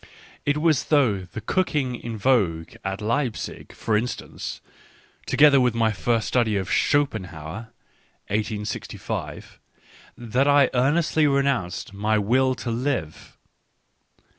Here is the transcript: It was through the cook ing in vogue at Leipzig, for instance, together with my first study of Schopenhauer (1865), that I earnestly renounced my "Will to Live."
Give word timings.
It 0.47 0.57
was 0.57 0.83
through 0.83 1.27
the 1.33 1.41
cook 1.41 1.75
ing 1.75 1.93
in 1.93 2.17
vogue 2.17 2.73
at 2.83 3.01
Leipzig, 3.01 3.71
for 3.71 3.95
instance, 3.95 4.59
together 5.27 5.61
with 5.61 5.75
my 5.75 5.91
first 5.91 6.27
study 6.27 6.57
of 6.57 6.71
Schopenhauer 6.71 7.69
(1865), 8.29 9.59
that 10.17 10.47
I 10.47 10.71
earnestly 10.73 11.27
renounced 11.27 11.93
my 11.93 12.17
"Will 12.17 12.55
to 12.55 12.71
Live." 12.71 13.37